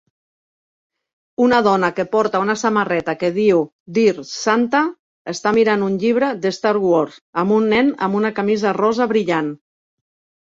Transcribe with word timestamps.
Una 1.47 1.57
dona 1.65 1.89
que 1.97 2.05
porta 2.13 2.39
una 2.45 2.53
samarreta 2.61 3.13
que 3.23 3.29
diu 3.35 3.59
Dear 3.97 4.23
Santa 4.29 4.81
està 5.33 5.53
mirant 5.57 5.83
un 5.89 5.99
llibre 6.05 6.29
de 6.47 6.53
Star 6.57 6.73
Wars 6.85 7.19
amb 7.43 7.55
un 7.59 7.67
nen 7.75 7.91
amb 8.07 8.19
una 8.23 8.33
camisa 8.41 8.73
rosa 8.79 9.07
brillant 9.13 9.53